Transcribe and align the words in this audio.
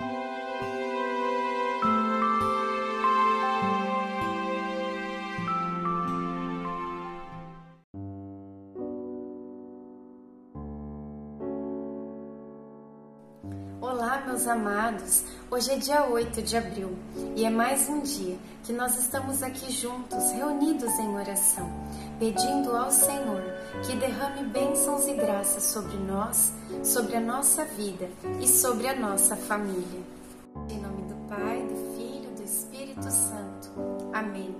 thank 0.00 0.12
you 0.12 0.33
meus 14.26 14.46
amados! 14.46 15.22
Hoje 15.50 15.70
é 15.72 15.76
dia 15.76 16.06
8 16.06 16.40
de 16.42 16.56
abril 16.56 16.96
e 17.36 17.44
é 17.44 17.50
mais 17.50 17.88
um 17.88 18.00
dia 18.00 18.38
que 18.62 18.72
nós 18.72 18.98
estamos 18.98 19.42
aqui 19.42 19.70
juntos, 19.70 20.32
reunidos 20.32 20.90
em 20.98 21.14
oração, 21.14 21.70
pedindo 22.18 22.74
ao 22.74 22.90
Senhor 22.90 23.42
que 23.86 23.94
derrame 23.96 24.48
bênçãos 24.48 25.06
e 25.06 25.14
graças 25.14 25.64
sobre 25.64 25.96
nós, 25.98 26.52
sobre 26.82 27.16
a 27.16 27.20
nossa 27.20 27.64
vida 27.64 28.08
e 28.40 28.48
sobre 28.48 28.88
a 28.88 28.96
nossa 28.96 29.36
família. 29.36 30.00
Em 30.70 30.80
nome 30.80 31.02
do 31.02 31.14
Pai, 31.28 31.62
do 31.62 31.96
Filho 31.96 32.30
e 32.30 32.34
do 32.34 32.42
Espírito 32.42 33.10
Santo. 33.10 33.70
Amém. 34.12 34.54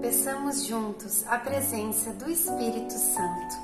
Peçamos 0.00 0.64
juntos 0.64 1.24
a 1.26 1.38
presença 1.38 2.12
do 2.14 2.30
Espírito 2.30 2.94
Santo. 2.94 3.63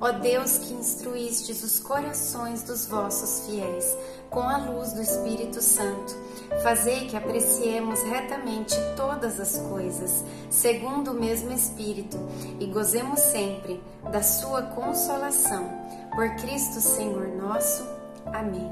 ó 0.00 0.12
Deus 0.12 0.58
que 0.58 0.72
instruístes 0.72 1.62
os 1.62 1.78
corações 1.78 2.62
dos 2.62 2.86
vossos 2.86 3.46
fiéis 3.46 3.96
com 4.30 4.40
a 4.40 4.56
luz 4.56 4.92
do 4.92 5.02
Espírito 5.02 5.60
Santo. 5.60 6.16
Fazei 6.62 7.06
que 7.08 7.16
apreciemos 7.16 8.00
retamente 8.02 8.74
todas 8.96 9.38
as 9.38 9.58
coisas, 9.58 10.24
segundo 10.48 11.10
o 11.10 11.14
mesmo 11.14 11.52
Espírito, 11.52 12.16
e 12.58 12.66
gozemos 12.66 13.20
sempre 13.20 13.82
da 14.10 14.22
Sua 14.22 14.62
consolação. 14.62 15.68
Por 16.14 16.28
Cristo 16.36 16.80
Senhor 16.80 17.28
nosso. 17.28 17.86
Amém. 18.26 18.70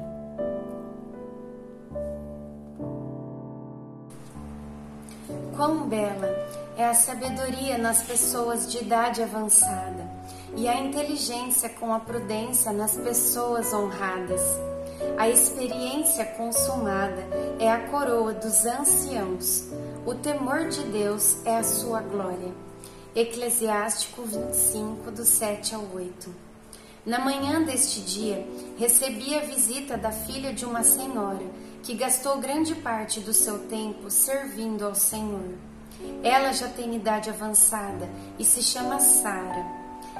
Quão 5.55 5.89
bela 5.89 6.27
é 6.77 6.85
a 6.85 6.93
sabedoria 6.93 7.77
nas 7.77 8.01
pessoas 8.03 8.71
de 8.71 8.79
idade 8.79 9.21
avançada 9.21 10.08
e 10.55 10.67
a 10.67 10.79
inteligência 10.79 11.69
com 11.69 11.93
a 11.93 11.99
prudência 11.99 12.71
nas 12.71 12.97
pessoas 12.97 13.73
honradas. 13.73 14.41
A 15.17 15.29
experiência 15.29 16.25
consumada 16.25 17.27
é 17.59 17.71
a 17.71 17.87
coroa 17.87 18.33
dos 18.33 18.65
anciãos. 18.65 19.67
O 20.05 20.15
temor 20.15 20.69
de 20.69 20.81
Deus 20.83 21.37
é 21.45 21.57
a 21.57 21.63
sua 21.63 22.01
glória. 22.01 22.53
Eclesiástico 23.15 24.23
25, 24.23 25.11
do 25.11 25.25
7 25.25 25.75
ao 25.75 25.83
8. 25.93 26.33
Na 27.05 27.19
manhã 27.19 27.63
deste 27.63 28.01
dia, 28.01 28.45
recebi 28.77 29.35
a 29.35 29.39
visita 29.39 29.97
da 29.97 30.11
filha 30.11 30.53
de 30.53 30.65
uma 30.65 30.83
senhora 30.83 31.45
que 31.81 31.95
gastou 31.95 32.37
grande 32.37 32.75
parte 32.75 33.19
do 33.19 33.33
seu 33.33 33.59
tempo 33.67 34.11
servindo 34.11 34.85
ao 34.85 34.93
Senhor. 34.93 35.55
Ela 36.23 36.51
já 36.51 36.67
tem 36.67 36.95
idade 36.95 37.29
avançada 37.29 38.07
e 38.37 38.45
se 38.45 38.61
chama 38.61 38.99
Sara. 38.99 39.78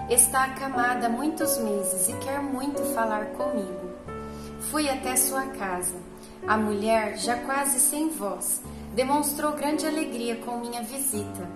Está 0.10 0.46
acamada 0.46 1.06
há 1.06 1.10
muitos 1.10 1.60
meses 1.60 2.10
e 2.10 2.14
quer 2.14 2.42
muito 2.42 2.82
falar 2.96 3.28
comigo. 3.28 3.92
Fui 4.72 4.90
até 4.90 5.16
sua 5.16 5.44
casa. 5.44 5.94
A 6.48 6.58
mulher, 6.58 7.16
já 7.20 7.38
quase 7.38 7.80
sem 7.80 8.10
voz, 8.10 8.60
demonstrou 8.96 9.52
grande 9.52 9.86
alegria 9.86 10.38
com 10.38 10.58
minha 10.58 10.82
visita 10.82 11.48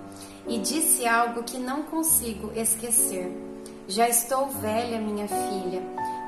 e 0.47 0.59
disse 0.59 1.07
algo 1.07 1.41
que 1.41 1.57
não 1.57 1.81
consigo 1.81 2.51
esquecer. 2.55 3.35
Já 3.87 4.07
estou 4.07 4.47
velha, 4.47 5.01
minha 5.01 5.27
filha. 5.27 5.81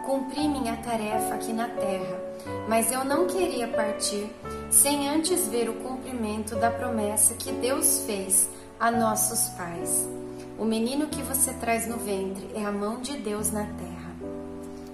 Cumpri 0.03 0.47
minha 0.47 0.77
tarefa 0.77 1.35
aqui 1.35 1.53
na 1.53 1.67
terra, 1.67 2.19
mas 2.67 2.91
eu 2.91 3.05
não 3.05 3.27
queria 3.27 3.67
partir 3.67 4.31
sem 4.71 5.09
antes 5.09 5.47
ver 5.47 5.69
o 5.69 5.73
cumprimento 5.75 6.55
da 6.55 6.71
promessa 6.71 7.35
que 7.35 7.51
Deus 7.51 8.03
fez 8.07 8.49
a 8.79 8.89
nossos 8.89 9.49
pais. 9.49 10.24
O 10.57 10.63
menino 10.63 11.07
que 11.07 11.21
você 11.21 11.53
traz 11.53 11.85
no 11.85 11.97
ventre 11.97 12.49
é 12.55 12.63
a 12.63 12.71
mão 12.71 13.01
de 13.01 13.17
Deus 13.17 13.51
na 13.51 13.65
terra. 13.65 14.15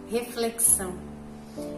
Reflexão. 0.10 0.92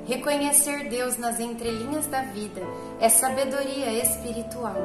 Reconhecer 0.05 0.89
Deus 0.89 1.17
nas 1.17 1.39
entrelinhas 1.39 2.07
da 2.07 2.21
vida 2.21 2.61
é 3.01 3.09
sabedoria 3.09 3.91
espiritual. 3.91 4.75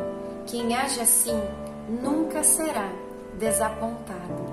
Quem 0.46 0.74
age 0.74 1.00
assim 1.00 1.40
nunca 1.88 2.42
será 2.42 2.90
desapontado. 3.38 4.48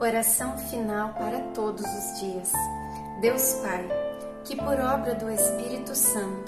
Oração 0.00 0.56
final 0.58 1.12
para 1.14 1.40
todos 1.54 1.84
os 1.84 2.20
dias. 2.20 2.52
Deus 3.20 3.54
Pai, 3.54 3.88
que 4.44 4.54
por 4.54 4.78
obra 4.78 5.16
do 5.16 5.28
Espírito 5.28 5.92
Santo 5.96 6.47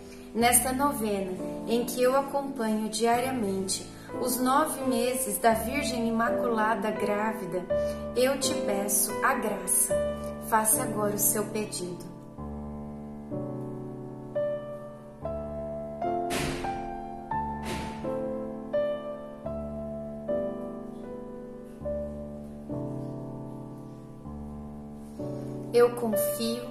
Nesta 0.33 0.71
novena, 0.71 1.33
em 1.67 1.83
que 1.83 2.01
eu 2.01 2.17
acompanho 2.17 2.87
diariamente 2.87 3.85
os 4.21 4.39
nove 4.39 4.81
meses 4.85 5.37
da 5.37 5.53
Virgem 5.53 6.07
Imaculada 6.07 6.89
grávida, 6.89 7.65
eu 8.15 8.39
te 8.39 8.53
peço 8.65 9.11
a 9.23 9.33
graça. 9.33 9.93
Faça 10.47 10.83
agora 10.83 11.15
o 11.15 11.19
seu 11.19 11.43
pedido. 11.47 12.09
Eu 25.73 25.95
confio, 25.95 26.70